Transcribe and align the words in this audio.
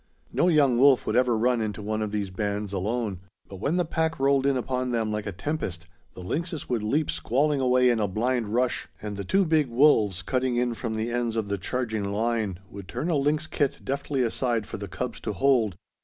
No 0.33 0.47
young 0.47 0.79
wolf 0.79 1.05
would 1.05 1.15
ever 1.15 1.37
run 1.37 1.61
into 1.61 1.83
one 1.83 2.01
of 2.01 2.11
these 2.11 2.31
bands 2.31 2.73
alone; 2.73 3.19
but 3.47 3.57
when 3.59 3.75
the 3.75 3.85
pack 3.85 4.19
rolled 4.19 4.47
in 4.47 4.57
upon 4.57 4.89
them 4.89 5.11
like 5.11 5.27
a 5.27 5.31
tempest 5.31 5.85
the 6.15 6.21
lynxes 6.23 6.67
would 6.67 6.81
leap 6.81 7.11
squalling 7.11 7.61
away 7.61 7.87
in 7.87 7.99
a 7.99 8.07
blind 8.07 8.47
rush; 8.51 8.87
and 8.99 9.15
the 9.15 9.23
two 9.23 9.45
big 9.45 9.67
wolves, 9.69 10.23
cutting 10.23 10.55
in 10.55 10.73
from 10.73 10.95
the 10.95 11.11
ends 11.11 11.35
of 11.35 11.49
the 11.49 11.59
charging 11.59 12.11
line, 12.11 12.57
would 12.67 12.87
turn 12.87 13.11
a 13.11 13.15
lynx 13.15 13.45
kit 13.45 13.81
deftly 13.83 14.23
aside 14.23 14.65
for 14.65 14.77
the 14.77 14.87
cubs 14.87 15.19
to 15.19 15.33
hold. 15.33 15.75